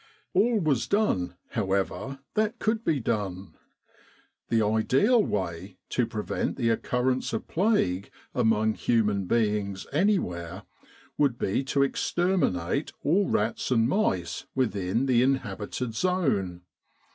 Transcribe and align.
All 0.33 0.57
was 0.59 0.87
done, 0.87 1.35
however, 1.49 2.21
that 2.33 2.57
could 2.57 2.83
be 2.83 2.99
done. 2.99 3.53
The 4.49 4.63
ideal 4.65 5.23
way 5.23 5.77
to 5.89 6.07
prevent 6.07 6.55
the 6.57 6.69
occurrence 6.69 7.33
of 7.33 7.47
plague 7.47 8.09
among 8.33 8.73
human 8.73 9.25
beings 9.27 9.85
anywhere 9.93 10.63
would 11.19 11.37
be 11.37 11.63
to 11.65 11.83
exterminate 11.83 12.91
all 13.03 13.29
rats 13.29 13.69
and 13.69 13.87
mice 13.87 14.47
within 14.55 15.05
the 15.05 15.21
inhabited 15.21 15.93
zone. 15.93 16.63